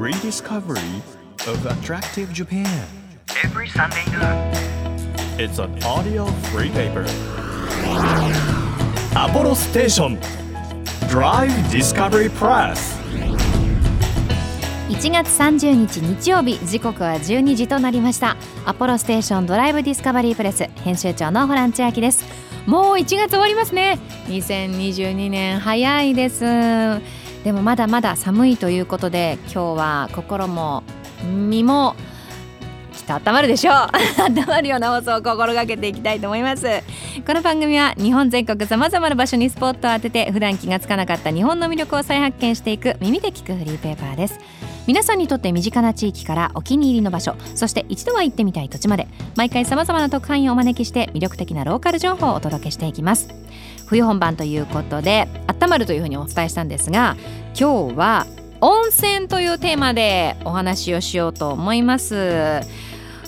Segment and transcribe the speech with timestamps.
[0.00, 1.02] rediscovery
[1.46, 2.66] of attractive Japan.
[3.44, 4.50] every Sunday noon.
[5.38, 7.04] It's an audio free paper.
[9.14, 10.18] Apollo Station
[11.10, 12.96] Drive Discovery Press.
[14.88, 22.24] 1月30日日曜日時刻は12時となりましたアポロステーションドライブディスカバリープレス編集長のホラン千秋です
[22.66, 23.98] もう1月終わりますね
[24.28, 26.44] 2022年早いです
[27.44, 30.82] でもまだまだ寒いということで今日は心も
[31.24, 31.94] 身も
[32.92, 33.74] きっと温まるでしょう。
[34.22, 36.66] 温まるような放送を心がけていきたいと思います。
[37.26, 44.38] この番組は日本全国さまざまな場所にスポットを当てて普段気がつかなかった日本の魅力を再発見していく耳で聞くフリーペーパーです。
[44.86, 49.06] 皆さんにとって身近な地域からお気に入りの場所そして一度は行ってみたい土地まで。
[49.36, 53.28] 毎回さまざまな特派員をお招きして魅力的なローカル情報をお届けしていきます。
[53.90, 57.16] 冬本番ということで温まるというふうにお伝えしたんですが
[57.58, 58.26] 今日は
[58.60, 62.60] 温泉というテーマでお話をしようと思います。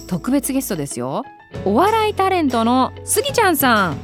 [0.07, 1.25] 特別ゲストですよ。
[1.65, 3.97] お笑いタレントのスギちゃんさん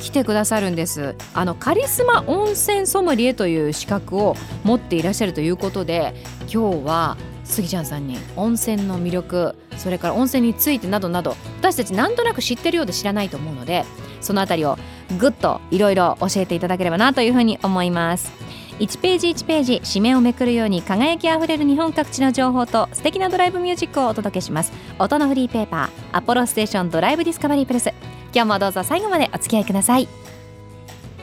[0.00, 1.16] 来てくださるんです。
[1.34, 7.16] あのカリスマ温泉ソムリエという資格を持っていらっしゃるということで今日は
[7.46, 13.84] スギちゃんさんに温泉の魅力それから温泉についてなどなど私たちなんとなく知ってるようで知らないと思うので
[14.20, 14.76] そのあたりを
[15.18, 18.32] ぐっといろいろ教えていただければなというふうに思います。
[18.78, 24.72] 1ページ1ページ紙面をめくるように輝きあふれる日本各地の情報と素敵なドライブミュージックをお届けします。
[24.98, 27.90] 音のフリーペーパーアポロステーションドライブディスカバリープレス。
[28.34, 30.08] 今日もどうぞ最後までお付き合いください。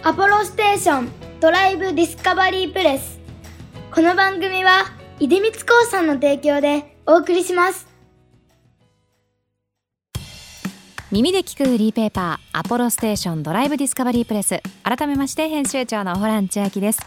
[0.02, 3.20] アポロステーションドライブディスカバリープレス。
[3.94, 7.88] この番組は出光興産の提供でお送りします。
[11.11, 14.61] 耳で聞くフリーペーパーアポロステーションドライブディスカバリープレス。
[14.83, 17.00] 改めまして編集長のホラン千秋です。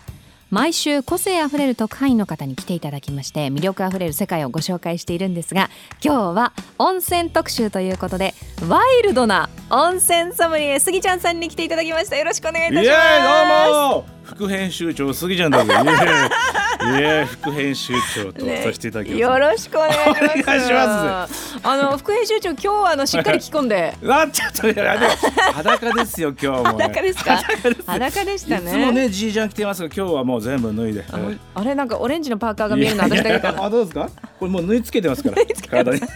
[0.49, 5.71] 毎週個性あふれる特派員の方に来ていただきまして魅力あふれる世界をご紹介しているんですが
[6.01, 8.33] 今日は温泉特集ということで
[8.69, 12.17] ワイルドな温泉ソムリエスギちゃんさんに来ていただきました。
[12.17, 13.73] よろしくお願いいたします。
[13.73, 15.75] どうも副編集長すぎちゃんだぜ
[16.83, 19.95] イエーイイエーイ副編集長とさせていただきます、よろしくお願い
[20.61, 21.57] します。
[21.63, 23.95] あの副編集長今日はあのしっかり着込んで。
[24.09, 24.81] あちょっと
[25.53, 27.41] 裸ですよ今日も、ね、裸ですか？
[27.87, 28.71] 裸でしたね。
[28.71, 31.05] いつもねジージャン着てますが今日はもう全部脱いで。
[31.55, 33.53] あれなんかオレンジのパーカーが見えるの私だけかな。
[33.53, 34.11] いやいやあどうですか？
[34.39, 35.37] これもう縫い付けてますから
[35.71, 36.01] 体に。
[36.01, 36.07] よ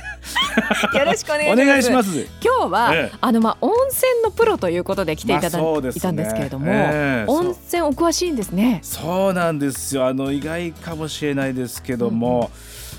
[1.06, 2.10] ろしくお願いします。
[2.42, 3.16] 今日は、ええ。
[3.20, 5.62] あのまあ温泉のプロということで来ていただ、い
[6.00, 6.70] たんですけれども、
[7.28, 8.80] 温泉お詳しいんですね。
[8.82, 10.06] そうなんですよ。
[10.06, 12.50] あの意外かもしれないですけども、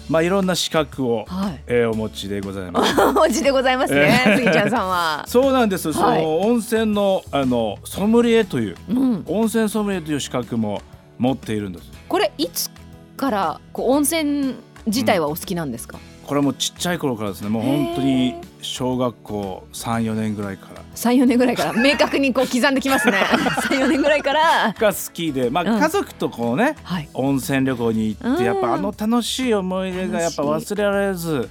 [0.10, 1.60] まあいろんな資格を、はい。
[1.68, 3.00] えーお持ちでございます。
[3.02, 5.24] お持ちでございますね、ええスギちゃんさんは。
[5.30, 6.22] そうなんです、そはい。
[6.22, 10.82] の温泉のあのソムリエといううん、温泉ソムリエという資格も
[11.18, 11.90] 持っているんです。
[12.08, 12.70] これいつ
[13.18, 14.56] からこう温泉
[14.88, 15.98] 自体はお好きなんですか？
[16.26, 17.50] これはもうちっちゃい頃からですね。
[17.50, 23.24] もう本当に小学校34年ぐらいから三四年ぐらいから 明確にこう刻んできますね。
[23.68, 24.74] 三四年ぐらいから。
[24.78, 27.10] が好きで、まあ、うん家族とこうね、はい。
[27.14, 31.50] 温泉旅行に行うんってやっぱあの楽しい思い出がやっぱ忘れられず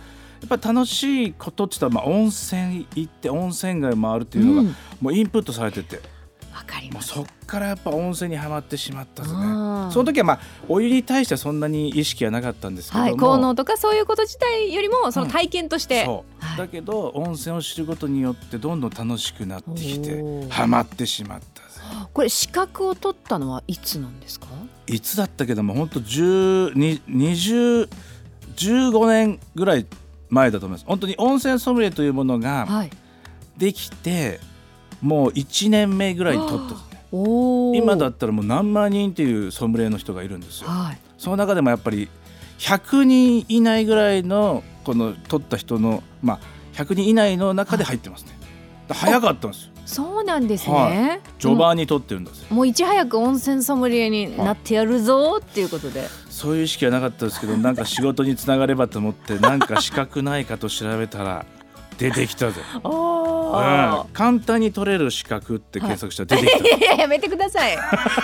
[0.48, 5.98] やっぱ楽しいことって言ったら、まあ、温泉行って温泉街回るっていうのが、うんもうインプットされてて
[6.54, 7.16] わかります。
[7.16, 9.42] もうそっからやっぱ温泉にはまってしまったんですね。
[9.42, 16.58] あーその時はまあお湯に対してはそんなに意識はなかったんですけども、はい、効能とかそういうこと自体よりもその体験として、そう、はい。
[16.58, 20.48] だけど温泉を知ることによってどんどん楽しくなってきておー。
[20.50, 21.68] ハマってしまったぜ。
[22.12, 24.46] これ資格を取ったのはいつなんですか？
[24.86, 27.88] いつだったけども本当10に20
[28.56, 29.86] 15年ぐらい
[30.28, 30.84] 前だと思います。
[30.86, 32.90] 本当に温泉ソムリエというものがはい。
[33.56, 34.40] できて
[35.02, 36.80] もう1年目ぐらいに取ったね。
[37.74, 40.68] 今だったらもう何万人っていうソムリエの人がいるんですよ。
[40.68, 40.98] はい。
[41.18, 42.08] その中でもやっぱり
[42.60, 46.40] 100人以内ぐらいのこの取った人のまあ
[46.74, 48.32] 100人以内の中で入ってますね。
[48.90, 49.70] 早かったんですよ。
[49.86, 52.46] そうなんですね、はい序盤に取ってるんですよ。
[52.50, 61.46] もういち早く温泉ソムリエになってやるぞっていうことで、そういう意識はなかったですけど、なんか仕事につながればと思って、なんか資格ないかと調べたら
[62.00, 62.62] 出てきたぜ。
[62.82, 64.12] あうん。
[64.12, 66.66] 簡単に取れる資格って検索したら出てきた。
[66.66, 67.76] いやいややめてください。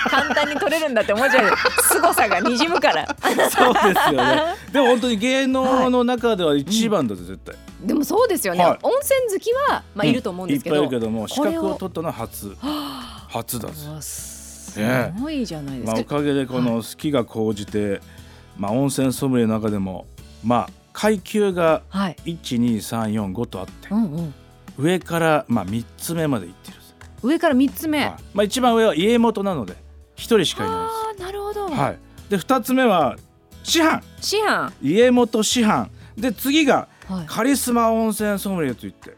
[0.08, 1.52] 簡単に取れるんだって思っちゃう
[1.82, 3.06] 凄さがにじむから
[3.50, 4.42] そうですよね。
[4.72, 7.54] でも本当に芸能の中では一番だぜ絶対。
[7.82, 8.78] でもそうですよね、はい。
[8.82, 12.56] 温泉好きはまあいると思うんですけど、いっぱいいるけども資格を取ったのは初。
[13.28, 13.68] 初だ
[14.00, 18.00] すねごいじゃないですまあ、か、おかげでこの好きが高じて、
[18.56, 20.06] まあ、温泉ソムリエの中でも
[20.44, 22.16] まあ階級がはい。
[22.24, 24.34] 12345とあってうんうん。
[24.78, 26.78] 上からまあ3つ目までいってる
[27.22, 28.16] 上から三つ目、はい。
[28.32, 29.76] まあ、一番上は家元なので1
[30.16, 31.98] 人しかいないんああなるほど、です、はい、
[32.30, 33.16] で2つ目は
[33.62, 34.02] 師範。
[34.22, 34.72] 師範。
[34.80, 35.90] 家元師範。
[36.16, 37.26] で次がはい。
[37.26, 39.14] カリスマ温泉ソムリエといって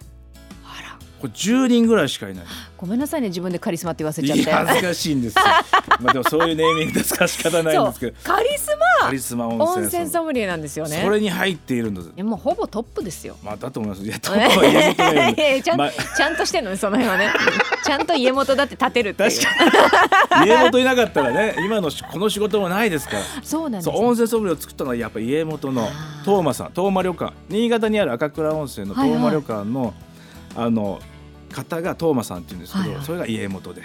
[1.20, 2.44] これ10人ぐらいしかいない。
[2.76, 5.43] ごめんなさいね自分でカリスマって言わせちゃっいてや恥ずかしいんですよ。
[6.00, 8.17] まあでもそういうネーミングですから仕方ないんですけど。
[8.23, 8.69] カリス
[9.00, 11.00] カリスマ温泉泉ソムリエなんですよね。
[11.05, 12.09] それに入っているんです。
[12.09, 13.37] いやもうほぼトップですよ。
[13.44, 14.03] まあだと思います。
[14.03, 17.32] いやトップは家元のように いやいやちゃんまあちゃんとしてんのねその辺はね。
[17.85, 19.31] ちゃんと家元だって立てるっていう。
[19.31, 23.23] 確家元いなかったらね今のしこの仕事もないですから。
[23.43, 25.91] そうなんですそう温泉ソムリエを作ったのはやっぱ家元のあー。
[26.25, 27.32] 東馬さん東馬旅館。
[27.49, 29.94] 新潟にある赤倉温泉の東馬旅館の、
[30.55, 31.00] あの
[31.53, 33.05] 方が東馬さんっていうんですけど、はいはい。
[33.05, 33.83] それが家元で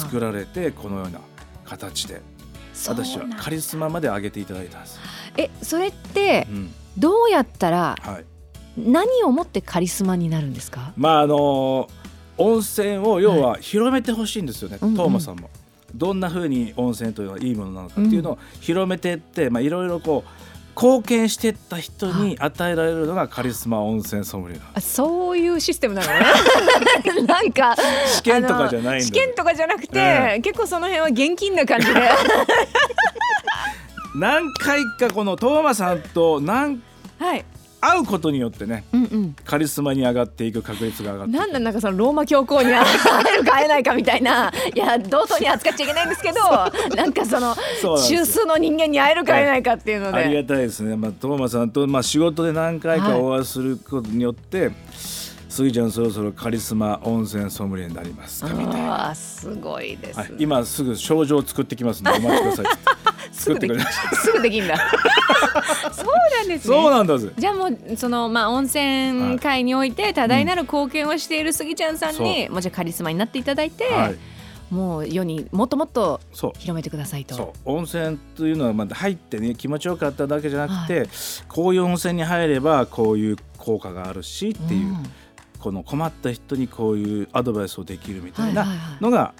[0.00, 1.20] 作られてこのような
[1.64, 2.20] 形で
[2.88, 5.00] 私はカリスマまで上げていただいたんです。
[5.36, 6.72] えそれってうん。
[6.98, 8.24] どうやったらはい、
[8.76, 10.92] 何をもってカリスマになるんですか？
[10.96, 11.88] まああの
[12.36, 15.48] 温泉を要は広めてほしいんですよね、うんうん東馬さんも。
[15.94, 26.08] どんな風に温泉というのはいいものなのかっていうのを広めていって、まあいろいろこう貢献していった人に与えられるのがカリスマ温泉ソムリエそういうシステムなの？
[26.08, 27.76] ね なんか
[28.06, 31.94] 試験とかじゃない試験とかじゃなくて、え結構その辺は現金な感じで。
[34.14, 36.82] 何回かこの東馬さんと何
[37.18, 37.44] はい
[37.84, 39.36] 会うことによってねうんうん。
[39.44, 42.86] カリスマに上がっていく確率が上がってなんだなんかそのローマ教皇に会
[43.34, 46.38] えるか会えないかみたいな いや同等に扱っちゃいけないんですけど
[46.96, 47.56] なんかその
[47.98, 54.70] 中枢の人間に会えるか会えないかっていうのありでがたいですね、まあ、トーマさんと、まあ、仕事で何回かお会いすることによって、
[55.52, 58.42] スギちゃんそろそろカリスマ温泉ソムリエになります。
[58.42, 62.66] かみたいな、すごいです、はい、今すぐ症状を作ってきますのでお待ちください
[63.32, 64.78] すぐでき作ってくすぐできんだ。
[65.92, 66.74] そうなんですね。
[66.74, 74.16] そうなんだぜじゃあもうそのまあ温泉界において多大なる貢献をしているスギちゃんさんに、もうじゃあカリスマになっていただいて、はい。
[74.70, 77.52] もう世にもっともっと広めてくださいと。
[77.66, 81.10] 温泉というのはまだ入ってね気持ちよかっただけじゃなくて、
[81.46, 85.06] こういう温泉に入ればこういう効果があるしっていう、ん
[85.62, 88.66] この困った人にこういうアドバイスをできるみたいな
[89.00, 89.32] のが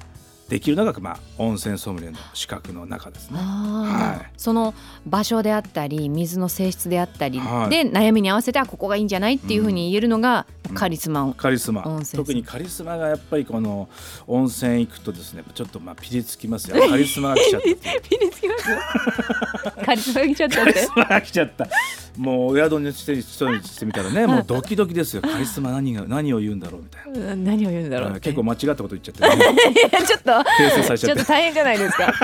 [0.48, 3.38] できるのが、まあ、温泉ソムリエの資格の中ですね。
[3.38, 4.32] はい。
[4.36, 4.74] その
[5.06, 7.70] 場所であったり水の性質であったりはい。
[7.70, 10.76] で悩みに合わせてあここがいいんじゃないっていうふうに言えるのがうん。
[10.76, 11.82] カリスマを、カリスマ。
[12.14, 13.88] 特にカリスマがやっぱりこの
[14.26, 16.76] 温泉行くとですねちょっとまあピリつきますよ。
[16.86, 20.72] カリスマが来ちゃったピリつきます カリスマが来ちゃったって。
[20.72, 21.68] カリスマが来ちゃった
[22.16, 25.22] もうお宿にして人にしてみたらねもうドキドキですよ。
[25.22, 27.32] カリスマ何が何を言うんだろうみたいな。
[27.32, 31.06] うん何を言うんだろう結構間違ったこと言っちゃって、 ね、ちょっと訂正されちゃって。
[31.06, 32.12] ちょっと大変じゃないですか。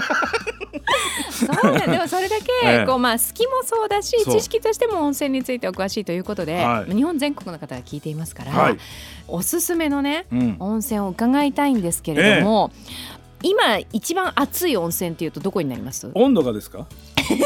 [1.31, 2.87] そうね、でもそれだけ、ええ。
[2.87, 6.95] こうまあ好きもそうだし知識としても温泉についてお詳しいということで、はい。
[6.95, 8.79] 日本全国の方が聞いていますから、はい。
[9.29, 12.73] おすすめのねうん、温泉を伺いたいんですけれども、
[13.43, 16.07] 今一番熱い温泉っていうとどこになります？
[16.07, 16.87] 違う温度がですか？
[17.29, 17.37] 温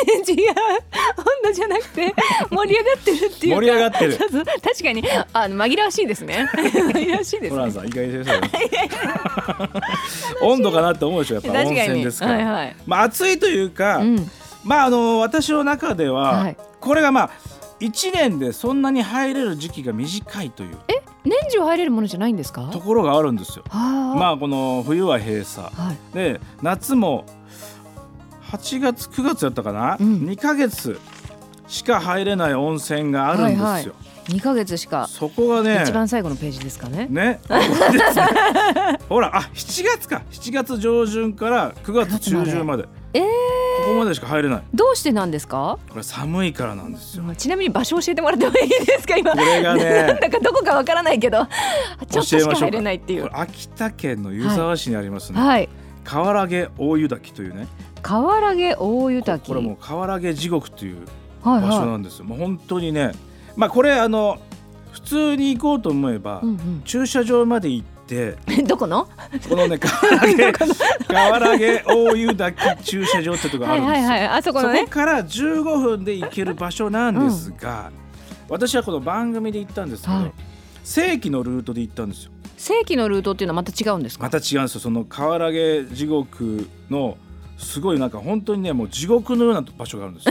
[1.44, 2.14] 度じゃなくて
[2.50, 3.60] 盛り上がってるっていうか。
[3.60, 4.18] 盛り上がってる。
[4.18, 5.04] 確かに。
[5.32, 6.48] あの紛らわしいですね。
[6.54, 7.50] 紛らわしいですね。
[7.50, 8.40] ホランさん意外に先
[10.40, 12.76] 生温度かなって思うでしょやっぱ 温泉ですから、はいはい。
[12.86, 14.30] まあ暑いというか、うん。
[14.64, 16.56] まああの私の中では、はい。
[16.80, 17.30] これがまあ
[17.80, 20.76] 1年でそんなに入れる時期が短いという
[21.24, 22.68] 年中入れるものじゃないんですか？
[22.72, 23.64] ところがあるんですよ。
[23.68, 24.18] はあ。
[24.18, 25.68] まあこの冬は閉鎖。
[25.68, 25.96] はい。
[26.14, 27.24] で夏も
[28.50, 30.24] 8月9月やったかな、うん。
[30.26, 30.98] 2ヶ月
[31.68, 33.64] しか入れない温泉があるんですよ。
[33.64, 33.92] はいはい。
[34.28, 35.08] 2ヶ月しか。
[35.08, 37.06] そこがね一番最後のページですかね。
[37.08, 37.40] ね
[39.08, 40.22] ほらあ7月か。
[40.30, 42.86] 7月上旬から9月中旬まで。
[43.14, 43.24] えー、
[43.82, 45.78] ここまでしか入れないどうしてなんですか？
[45.90, 47.24] これ寒いからなんですよ。
[47.36, 49.16] ちなみに場所教えてもらってもいいですか？
[49.16, 49.32] 今。
[49.32, 51.46] これがね なんだかどこかわからないけど、
[52.10, 53.28] ちょっとしか入れないっていう。
[53.32, 55.68] 秋田県の湯沢市にありますね、はい。
[56.04, 57.66] 河原毛大湯滝というね
[58.02, 59.48] 河原毛大湯滝。
[59.48, 60.98] これもう河原毛地獄という
[61.42, 63.12] はい場所はなんですよ、もう本当にね
[63.56, 64.38] まあこれあの
[64.92, 66.46] 普通に行こうと思えば、い。
[66.46, 68.36] うん駐車場まで行って。
[68.58, 68.66] うん。
[68.66, 69.08] どこの？
[69.48, 74.28] このね 河原毛河原毛大湯滝駐車場ってとこがあはいるんですよ、はいはい。
[74.38, 74.84] あそこそのね。
[74.84, 77.90] こから15分で行ける場所なんですが、
[78.48, 80.32] 私はこの番組で行ったんですけど、はい。
[80.84, 82.30] 正規のルートで行ったんですよ。
[82.56, 84.24] 正規のルートっていうのはまた違うんですか？
[84.24, 84.80] また違うんですよ。
[84.80, 87.16] その河原毛地獄の
[87.58, 90.28] すごいなんか本当にねもう地獄のような場所があるんです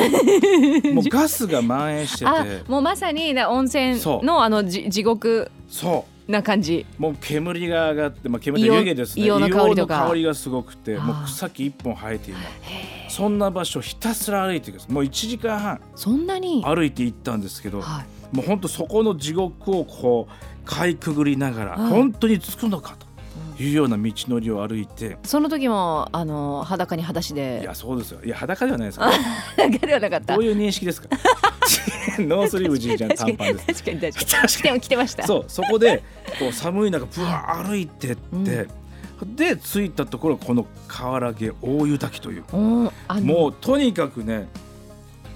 [0.85, 0.91] よ。
[0.93, 5.49] もうガスが蔓延してあて、もうまさにだ温泉のあのじ地獄。
[5.69, 6.85] そな感じ。
[6.97, 9.25] うもう煙が上がって、まあ、煙硫黄と湯気ですね。
[9.25, 9.35] 硫
[9.73, 12.43] 黄の香りがすごくてもう草木一本生えていない
[13.09, 16.63] そんな場所をひたすら歩いていくもう1時間半そんなに？
[16.63, 18.35] 歩いて行ったんですけど、はい。
[18.35, 21.89] もう本当そこの地獄をこうかいくぐりながら、はい。
[21.89, 23.05] 本当に着くのかと
[23.61, 25.17] いうような道のりを歩いて。
[25.23, 28.23] その時もあの裸に裸足いでやそうですよ。
[28.23, 29.11] いや裸ではないですか
[29.57, 30.33] 裸ではなかった。
[30.35, 31.09] どういう認識ですか？
[32.19, 33.83] ノースリーブじいちゃん短パンです。
[33.83, 34.47] 確かに確かに。
[34.49, 34.81] 確かに。
[34.81, 35.23] 着てました。
[35.27, 36.03] そうそこで
[36.39, 38.67] こう寒い中ぶわー歩いてって、
[39.25, 42.43] で着いたところこの河原毛大湯滝という。
[42.53, 42.91] も
[43.49, 44.47] うとにかくね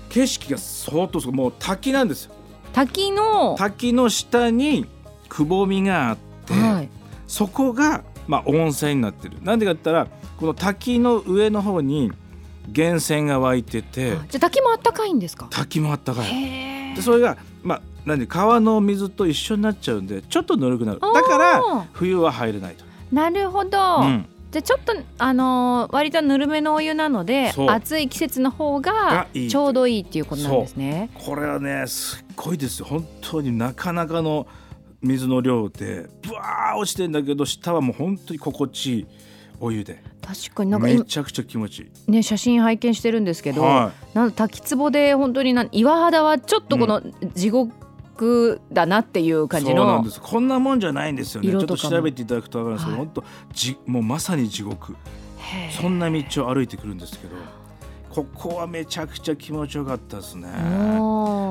[0.10, 1.36] 景色が相当すごい。
[1.36, 2.32] もう滝なんですよ。
[2.74, 3.56] 滝の。
[3.58, 4.86] 滝の下に
[5.30, 6.90] くぼみがあって、はい。
[7.28, 9.38] そこが、まあ、温泉になってる。
[9.42, 12.12] なんでかって言ったらこの滝の上の方に
[12.68, 15.48] 源泉が湧いててじゃあ滝もあったかいんですか？
[15.52, 16.96] 滝もあったかい。
[16.96, 21.00] でそれがまあなんで川の水と一緒になっちゃうんでちょっとぬるくなる。
[21.00, 31.12] だから冬は入れないと、なるほど、うん、じゃあちょっとあのー割とぬるめのお湯なので暑い季節の方がちょうどいいっていうことなんですね。
[31.14, 32.88] これはねすっごいですよ。
[32.88, 34.48] 本当になかなかの
[35.06, 39.08] 水の量でブワー落ちてんだけど下はもう本当に心地いい
[39.60, 40.04] お湯で。
[40.22, 42.12] 確かになんかめ今ちゃくちゃ気持ちいい。
[42.12, 47.02] ね写真拝見してるんですけど、はなんか滝壺で本当にな岩肌はちょっとこの
[47.36, 50.20] 地獄だなっていうい、感じそうなんのです。
[50.20, 51.52] こんなもんじゃないんですよね。
[51.52, 53.06] ちょっと調べていただくと分かるんですけど、はい。
[53.06, 54.96] 本当じもうまさに地獄。
[55.80, 57.36] そんな道を歩いてくるんですけど
[58.10, 60.48] ここはめちゃくちゃ気持ちよかったですね。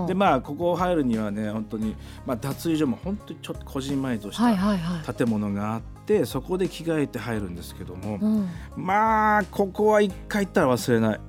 [0.06, 1.94] でまあここ入るにはね本当に
[2.26, 4.56] まあ脱衣所も本当にちょっとこじんまりとしはい
[5.04, 5.14] た。
[5.14, 8.48] 建物があってそこで着替えて入るんですけどもうん。
[8.76, 11.20] まあここは一回行ったら忘れない、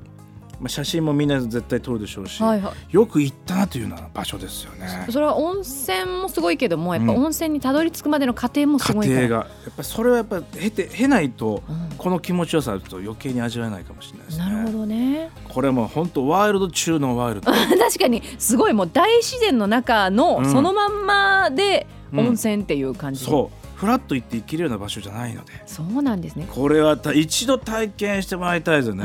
[0.59, 2.93] まあ、写真もみんな絶対撮るでしょうし、はいはい。
[2.93, 5.07] よく行ったなというような場所ですよね。
[5.09, 9.19] それは温泉もすごいけどもやっぱうん温泉にたどり着くまでの過程もす家ごいから。
[9.27, 14.45] 庭がやっぱりそれはやっぱ経て経ないとうんこの気持ちよさと余計に味わえないかもしれないですね。
[14.45, 15.29] なるほどね。
[15.49, 17.51] これも本当ワイルド中のワイルド。
[17.51, 26.47] 確かにすごいもう大自然の中のうんそのまんまでうん温泉っていう感じ、そうフラッと行って行けるような場所じゃないのでそうなんですね。
[26.49, 29.03] これはた一度体験してもらいたいですよね。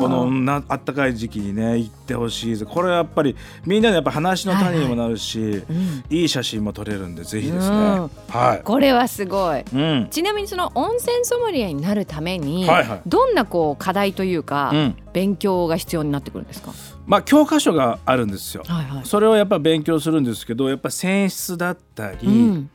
[0.00, 8.10] ここのなあったかい時期にね行ってほしいですこれはやっぱりみんなでやっぱ話の種にもなるし、うん、いい写真も撮れるんでぜひですね、うん。
[8.28, 9.60] はこれはすごい。
[9.60, 10.08] い、うん。
[10.10, 13.02] ちなみにその温泉ソムリエになるために、はいはい。
[13.06, 16.72] どんなこう課題というか、うん、勉強が必要になってくるんですか？
[17.06, 18.62] まあ教科書があるんですよ。
[18.66, 19.04] はいはい。
[19.04, 22.70] それをやっぱ勉強するんですけどやっぱ泉質だったり、うん、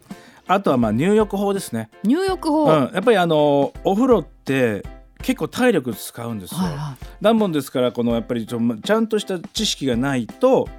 [0.47, 2.65] あとはまあ入浴法ですね、入浴法。
[2.65, 4.83] うん、はいやっぱりあのお風呂って
[5.25, 10.69] 結構体力使うんですよ、はだもんですからこのやっぱりちょちゃんとした知識がないと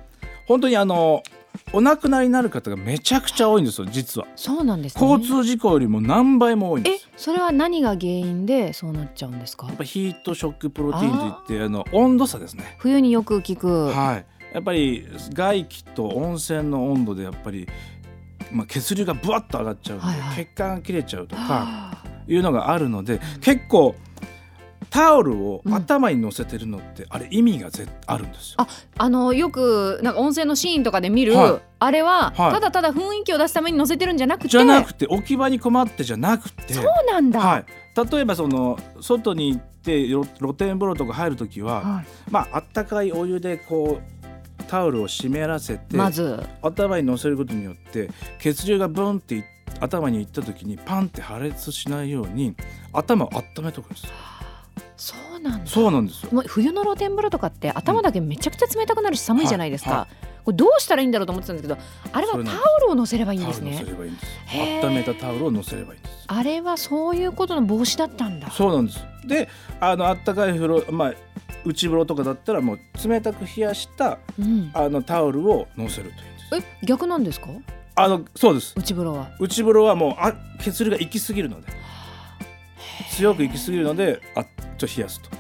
[0.46, 1.24] 本当にあの
[1.72, 4.30] お亡くなりになる方がめちゃくちゃ多いんですよ実は、い。
[4.36, 5.10] そうなんですね。
[5.10, 9.66] 交通事故よりも何倍も多いんでえす、それは何が原因でそうなっちゃうんですか？
[9.66, 9.76] やっ。
[9.76, 13.88] ぱヒートショックプロテインといってあの温度差ですね冬によく聞く。
[13.88, 17.66] はいやっぱり外気と温泉の温度でやっぱり
[18.52, 23.96] まあ、血流がぶわっと上がっちゃうんで、はいはい血管が切れちゃうとかはあいうのがあるので結構
[24.96, 28.54] タオルをうん頭に乗せてるのって、あれ意味がぜあるんですよ。
[28.58, 31.60] ああのよくなんか温泉のシーンとかで見る、はい。
[31.80, 32.52] あれは、はい。
[32.54, 36.72] ただただ雰囲気を出すために載せてるんじゃなくてじゃなくて置き場に困ってじゃなくて。
[36.72, 37.64] そうなんだ、はい、
[38.10, 42.06] 例えばその外に行って露露天風呂とか入るときは、はい。
[42.30, 46.42] まああったかいお湯でこうタオルを湿らせて、まず。
[46.62, 49.44] 頭に乗せることによって血流がブンってい
[49.78, 52.56] 頭に行った時にパンって破裂しないように
[52.94, 54.10] 頭を温めとくんですよ
[54.96, 55.66] そうなんだ。
[55.70, 56.30] そうなんですよ。
[56.32, 59.98] もう冬の露天風呂とかって頭だけめちゃくちゃ冷たくなるし寒いじゃないですか、はい。
[60.00, 60.06] は
[60.44, 61.80] これどうしたらいいんだろうと思ってたんですけど
[62.12, 63.84] あれはタオルを乗せればいいんですね。
[64.82, 68.50] 温めたタオルを乗せればいいんですあれはそういうことの防止だったんだ。
[68.50, 69.04] そうなんです。
[69.26, 69.48] で
[69.80, 71.14] あのあったかい風呂まあ
[71.64, 76.16] 内風呂とかだったらもう冷たく冷やしたうん、あのタオルを乗せると
[76.54, 76.76] いうんです。
[76.82, 77.48] え逆なんですか？
[77.96, 78.72] あのそうです。
[78.76, 79.28] 内風呂は。
[79.40, 81.66] 内風呂はもうあ血流が行き過ぎるので。
[83.10, 84.20] 強く行き過ぎるので
[84.76, 85.30] と冷やすと。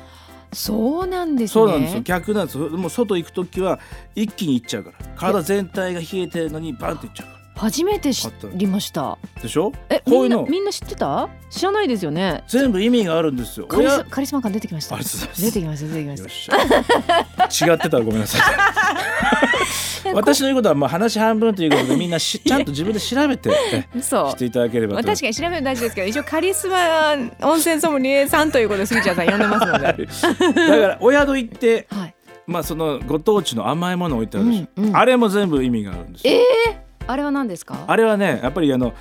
[0.52, 1.52] そうなんですね。
[1.52, 2.00] そうなんですよ。
[2.02, 2.68] 逆なんですよ。
[2.70, 3.78] もう外行く時は
[4.14, 5.06] 一気に行っちゃうから。
[5.16, 9.00] 体全体が冷えてるのにバンって行っちゃうか初めて知りました。
[9.00, 9.72] らでしょ？
[9.88, 10.46] えこういうの。
[10.46, 11.28] みんな知ってた？
[11.50, 12.44] 知らないですよね。
[12.46, 13.66] 全部意味があるんですよ。
[13.66, 14.96] カリカリスマ感出てきました。
[14.96, 17.72] 出てきました出てきましよっしゃ。
[17.72, 18.40] 違ってたらごめんなさい。
[18.42, 23.50] た 私の言うことはまあ話半分ということでみんなしちゃんと自分で調べて
[23.94, 30.06] えそうしていただければ確かに調べるの大事ですけど一応カリスマ温泉ソムリエさんということでスギちゃんさん呼んでますので、
[30.68, 32.14] だからお宿行ってはい、
[32.46, 34.96] まあそのご当地の甘いものを置いてあるでしょ、うんうん。
[34.96, 36.34] あれも全部意味があるんですよ。
[36.70, 37.84] えあれは何ですか？
[37.86, 38.94] あれはねやっぱりあの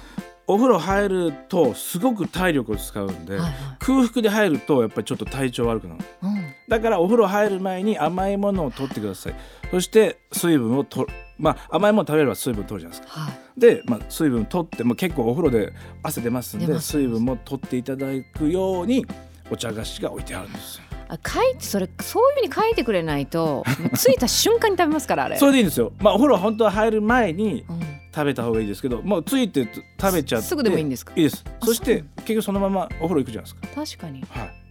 [0.47, 3.53] お風呂入るとすごく体力を使うんで、はいはい。
[3.79, 6.03] 空腹で入るとやっぱりちょっと体調悪くなる。
[6.21, 9.35] うん、だからお風呂入る前に甘いものを取ってください。
[9.71, 11.07] そして水分をと
[11.39, 13.21] まあ甘いもの食べれば水分取るじゃないですか。
[13.21, 13.59] はい。
[13.59, 18.07] で、まあ、水分取ってもう結構お風呂で汗出ますんで水分も取っていただ
[18.37, 19.05] くように
[19.49, 23.63] お茶菓子が置いてあるんですよあ書いてそれそういうふうに書いてくれないと
[23.97, 25.37] 着いた瞬間に食べますからあれ。
[25.37, 25.91] それでいいんですよ。
[25.99, 27.79] まあお風呂本当は入る前にうん。
[28.15, 29.67] 食べた方がいいですけどもうついて
[29.99, 31.11] 食べちゃってすぐでもいいんですか？
[31.17, 31.43] いいです。
[31.61, 33.67] あそして結局そのままお風呂行くじゃないですか。
[33.75, 34.21] 確かに。
[34.29, 34.64] はい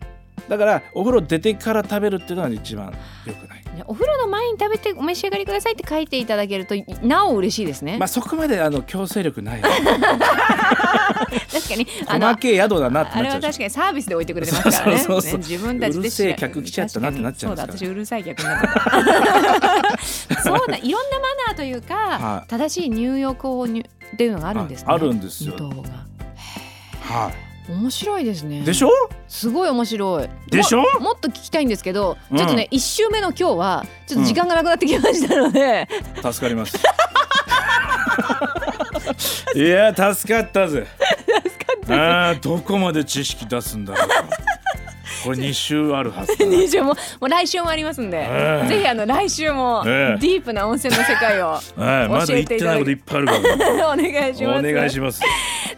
[0.48, 2.92] だからお風呂出てから食べるっていうのが一番
[3.26, 3.64] 良くない。
[3.86, 9.62] お風呂の前に食べてお召し上がりくださいって書いていただけるとなお嬉しいですね、まあそこまであの強制力ない。
[11.52, 11.86] 確かに。
[12.06, 14.98] 細けえ宿だなってあれは確かにサービスで置いてくれてますからね。
[14.98, 20.42] そうそうそうね自分たちでうるせえ客来ちゃったなってなっちゃう そうだ私うるさい客になった。
[20.42, 22.48] そうだいろんなマナーというか、はい。
[22.48, 24.86] 正しい入浴法にっていうのがあるんですね。
[24.88, 25.54] ああるんですよ。
[27.02, 27.32] は
[27.68, 28.59] 面白いですね。
[28.61, 28.90] いでしょ？
[29.28, 30.28] すごい面白い。
[30.50, 30.83] でしょ？
[30.83, 32.38] ももっと聞きたいんですけど、うん。
[32.38, 36.76] ちょっとね一週目の今日はちょっと時間がなくなってきましたので、助かります。
[39.54, 40.87] いや助かったぜ。
[41.88, 44.14] あーどこまで知識出すんだろうか。
[45.25, 46.44] これ2週あるはずだ。
[46.47, 48.68] 二週ももう来週もありますんで、ええ。
[48.68, 49.94] ぜひあの来週もデえ。
[49.94, 51.61] えィープな温泉の世界をは
[52.04, 53.88] いまだ言ってないこといっぱいあるから。
[53.92, 54.68] お願いします。
[54.68, 55.21] お願いします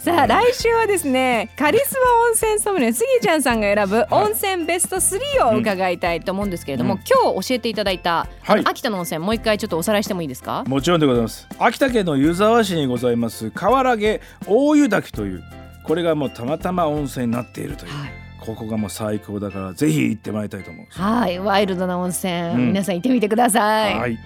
[0.07, 7.01] さあ来週はですねカリスマ温泉ソムリエスギちゃんさんが選ぶ温泉ベスト3を伺いたいと思うんですけれども、うん。
[7.01, 8.63] 今日教えていただいた、はい。
[8.65, 10.63] 秋田の温泉もう一回ちょっとおさらいしてもいいですか？
[10.69, 11.49] もちろんでございます。
[11.59, 15.43] 秋田県の湯沢市にございます河原毛大湯滝という
[15.83, 17.93] これがもうたまたま温泉になっているという、
[18.39, 22.69] ここがもう最高だからぜひ行ってまいりたいと思うはいワイルドな温泉、うん。
[22.69, 24.17] 皆さん行ってみてください、はい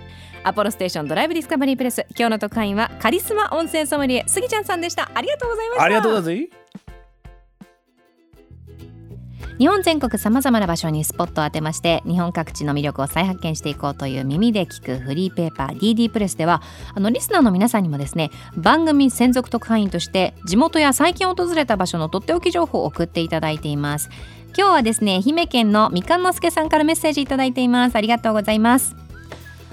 [0.43, 5.11] アポロステーションドライブディスカバリープレス今日の特派員はカリスマ温泉ソムリエスギちゃんさんでした。
[5.15, 5.85] ありがとうございました。
[5.85, 6.61] ありがとうございます。
[9.59, 16.63] 日本全国さまざまな場所にスポットを当てまして日本各地の魅力を再発見していこうという耳で聞くフリーペーパー DD プレスでは
[16.95, 24.09] あのリスナーの皆さんにもですね番組専属特派員として地元や最近訪れた場所のとっておき情報を送っていただいています。
[24.57, 27.97] 今日はですね愛媛県のみかんのすけさんからメッセージいただいています。
[27.97, 28.97] ありがとうございます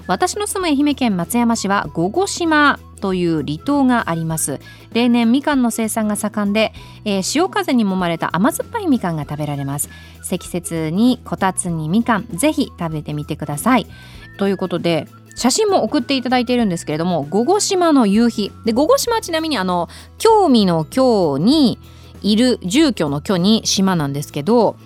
[0.08, 4.58] 私の住む愛媛県松山市は五後島という離島があります。
[4.94, 6.72] 例年みかんの生産が盛んで、
[7.04, 9.90] えー潮風に揉まれた甘酸っぱいみかんが食べられます。
[10.22, 13.86] 積雪にこたつにみかんぜひ食べてみてください。
[14.38, 18.52] ということで写真も送っていただいているんですけれども五後島の夕日。
[18.64, 21.78] で五後島はちなみにあの興味の興に
[22.22, 24.76] いる住居の居に島なんですけど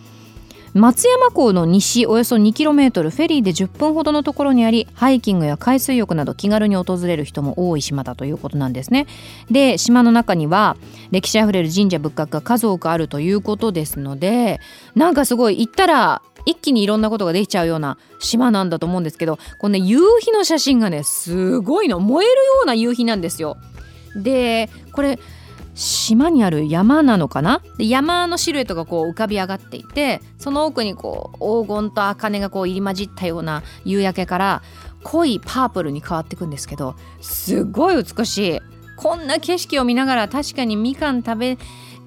[0.74, 9.06] 松山港の西およそ 2km フェリーで10分ほどのところにありハイキングや海水浴など気軽に訪れる人も多い島だということなんですね。
[9.50, 10.78] で島の中には
[11.10, 14.60] 歴史あふれる神社仏閣が数多くあるということですので
[14.94, 22.00] なんかすごい行ったら一気にいろんなことができちゃうような島なんだと思うんですけどこのね夕日の写真がねすごいの。
[22.00, 23.58] 燃えるような夕日なんですよ。
[24.16, 25.18] でこれ
[25.74, 27.62] 島にある山なのかな？
[27.78, 34.62] で山のシルエットがこう浮かび上がっていてその奥にこう黄金と茜がこう入り混じったような夕焼けから
[35.02, 38.60] 濃いパープルに変わっていくんですけどすごい美しい。
[38.96, 41.58] こんな景色を見ながら確かにみかん食べ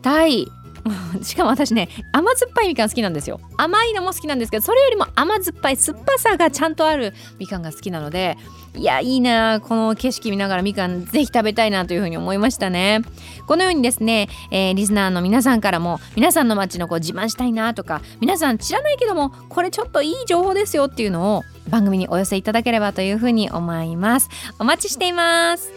[0.02, 0.48] たい。
[1.24, 3.40] しかも私ね甘酸っぱいみかん好きなんですよ。
[3.58, 8.38] 甘いのも好きなんですけどそれよりも甘酸っぱい酸っぱさがちゃんとあるみかんが好きなので
[8.76, 13.02] いやいいなこの景色見ながらみかんぜひ食べたいなというふうに思いましたね。
[13.48, 24.30] このようにですね、えーリスナーの皆さんからも皆さんの街のこう自慢したいなとか皆さん知らないけどもこれちょっといい情報ですよっていうのを番組にお寄せいただければというふうに思います。
[24.60, 25.72] お待ちしています。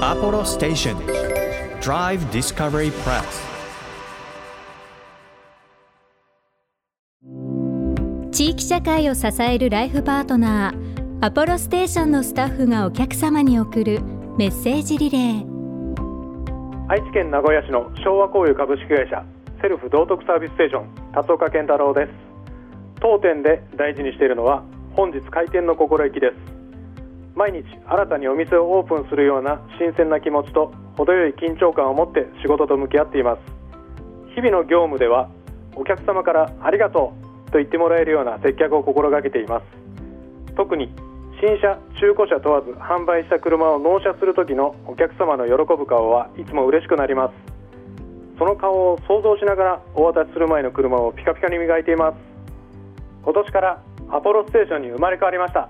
[0.00, 0.96] Apollo Station
[1.80, 3.55] Drive Discovery Press
[8.36, 14.02] 地域社会を支えるライフパートナーアポロステーションのスタッフがお客様に送る
[14.36, 16.86] メッセージリレー。
[16.86, 19.24] 愛知県名古屋市の昭和交友株式会社
[19.62, 22.12] セルフ道徳サービスステーション辰岡健太郎です。
[23.00, 26.34] 当店で大事にしているのは本日開店の心意気です。
[27.34, 33.40] 毎日新たにお店をオープンするような新鮮な気持ちと程よい緊張感を持って仕事と向き合っています。
[34.34, 35.30] 日々の業務では
[35.74, 39.64] お客様からありがとうと言ってもらえるような接客を心がけています。
[40.56, 40.90] 特に
[41.40, 47.34] 新車中古車問わず販売した車を納車する時のお客様の喜ぶ顔はいつも嬉しくなります。
[48.38, 52.16] その顔を想像しながらお渡しする前の車をピカピカに磨いています。
[53.22, 55.68] 今年からアポロステーションに生まれ変わりました。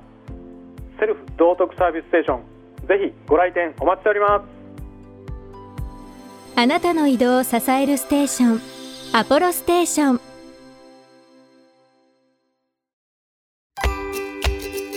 [0.98, 2.40] セルフ道徳サービスステーション。
[2.86, 4.56] ぜひご来店お待ちしております。
[6.58, 8.60] あなたの移動を支えるステーション
[9.12, 10.25] アポロステーション。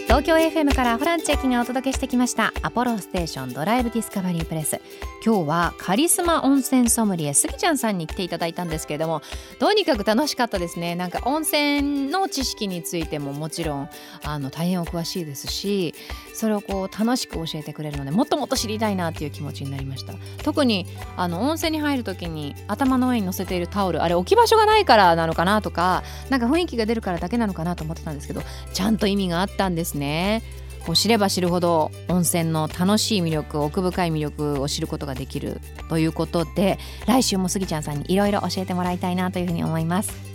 [0.10, 4.82] 東京 FM からホランチェキがお届けしてきましたアポロステーションドライブディスカバリープレス。
[5.24, 9.22] 今日はカリスマ温泉ソムリエスギちゃんさんに来ていただいたんですけれども
[9.60, 10.96] とにかく楽しかったですね。
[10.96, 13.90] なんか温泉の知識についてももちろん
[14.24, 15.94] あの大変お詳しいですし
[16.34, 20.14] それをこう楽しく教えてくれるのでもっともっと知りたいなっていう気持ちになりました。
[20.44, 28.42] 特にあの温泉に入る時に頭の上に乗せているタオルあれ置き場所がないからなのかなとかなんか雰囲気が出るからだけなのかなと思ってたんですけど
[28.74, 29.99] ちゃんと意味があったんですね。
[30.00, 30.42] ね。
[30.86, 35.60] こう知れば知るほど温泉の楽しい魅力奥深い魅力を知ることができる
[35.90, 40.30] ということで来週もスギちゃんさんにいろいろ教えてもらいたいなというふうに思います。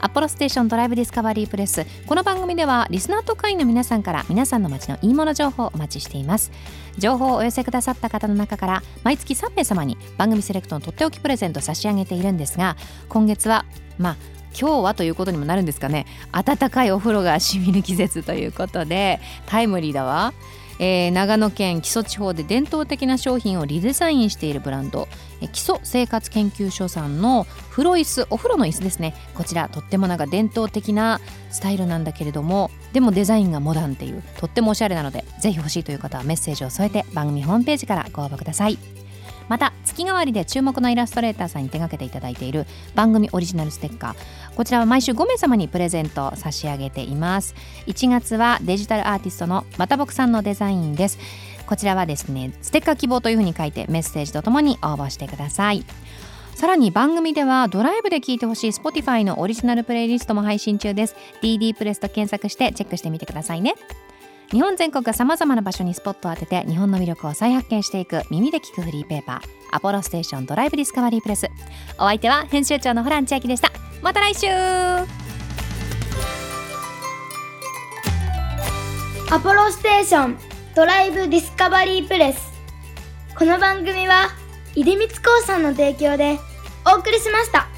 [0.00, 1.84] アポロステーションドライブディスカバリープレス。
[2.06, 6.52] この番組ではリスナーと会員の皆さんから皆さんの街のいいもの情報をお待ちしています。
[6.98, 12.76] 情報をお寄せくださった方の中から毎月3名様に番組セレクトのとっておきプレゼント差し上げているんですが
[13.08, 13.64] 今月は
[13.98, 14.16] まあ
[14.58, 16.06] 今日はということにもなるんですかね。
[16.32, 20.32] 暖かいお風呂がしみる季節ということでタイムリーだわ、
[20.78, 25.08] えー、長野県木曽地方で伝統的な商品をリデザインしているブランド
[25.52, 29.14] 基礎生活研究所さんの風呂椅子お風呂の椅子ですね。
[29.34, 38.78] こちらとってもなんか伝統的なスタイルなんだけれどもでもデザインがモダンっていうとってもおしゃれなのでぜひ欲しいという方はメッセージを添えて番組ホームページからご応募ください。
[39.48, 44.54] また月替わりで注目のイラストレーターさんに手掛けていただいている番組オリジナルステッカー。
[44.54, 47.54] こちらは毎週5名様にプレゼントを差し上げています。
[47.86, 51.18] 1月はデジタルアーティストのまたぼくさんのデザインです。
[51.66, 55.84] こちらはですねステッカー希望というふうに書いてメッセージとともに応募してください。
[56.54, 61.14] さらに番組ではドライブで聴いてほしい Spotify のオリジナルプレイリストも配信中です。
[61.40, 63.74] DD プレスと検索してチェックしてみてくださいね。
[64.50, 71.46] 日本全国さまざまな場所にスポットを当てて日本の魅力を再発見していく耳で聞くフリーペーパーアポロステーションドライブディスカバリープレス
[71.98, 73.70] お相手は編集長のホラン千秋でした。
[74.00, 74.46] また来週。
[79.30, 80.38] アポロステーション
[80.74, 82.50] ドライブディスカバリープレス
[83.36, 84.30] この番組は
[84.74, 86.38] 出光興産の提供で
[86.86, 87.77] お送りしました。